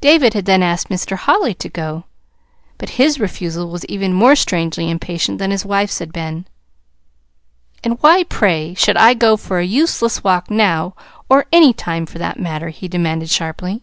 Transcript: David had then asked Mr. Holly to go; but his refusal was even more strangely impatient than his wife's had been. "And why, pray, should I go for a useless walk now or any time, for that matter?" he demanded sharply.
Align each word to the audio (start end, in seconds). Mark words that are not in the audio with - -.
David 0.00 0.32
had 0.34 0.44
then 0.44 0.62
asked 0.62 0.90
Mr. 0.90 1.16
Holly 1.16 1.52
to 1.54 1.68
go; 1.68 2.04
but 2.78 2.90
his 3.02 3.18
refusal 3.18 3.68
was 3.68 3.84
even 3.86 4.12
more 4.12 4.36
strangely 4.36 4.88
impatient 4.88 5.38
than 5.40 5.50
his 5.50 5.64
wife's 5.66 5.98
had 5.98 6.12
been. 6.12 6.46
"And 7.82 7.98
why, 8.00 8.22
pray, 8.22 8.74
should 8.74 8.96
I 8.96 9.14
go 9.14 9.36
for 9.36 9.58
a 9.58 9.66
useless 9.66 10.22
walk 10.22 10.52
now 10.52 10.94
or 11.28 11.46
any 11.52 11.72
time, 11.72 12.06
for 12.06 12.20
that 12.20 12.38
matter?" 12.38 12.68
he 12.68 12.86
demanded 12.86 13.28
sharply. 13.28 13.82